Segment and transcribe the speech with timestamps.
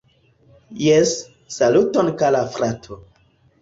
[0.87, 1.13] Jes,
[1.59, 3.03] saluton kara frato